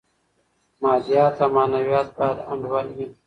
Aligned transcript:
مادیات 0.81 1.35
او 1.43 1.49
معنویات 1.55 2.07
باید 2.17 2.37
انډول 2.51 2.87
وي. 2.95 3.07